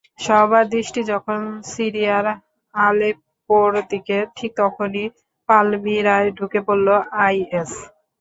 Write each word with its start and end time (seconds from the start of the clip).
সবার 0.21 0.63
দৃষ্টি 0.69 1.01
যখন 1.11 1.39
সিরিয়ার 1.65 2.25
আলেপ্পোর 2.75 3.69
দিকে, 3.91 4.17
ঠিক 4.37 4.51
তখনই 4.61 5.05
পালমিরায় 5.49 6.29
ঢুকে 6.37 6.59
পড়ল 6.67 6.87
আইএস। 7.19 7.71